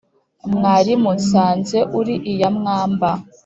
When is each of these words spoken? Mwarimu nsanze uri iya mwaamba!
Mwarimu 0.53 1.09
nsanze 1.17 1.79
uri 1.99 2.15
iya 2.31 2.49
mwaamba! 2.57 3.09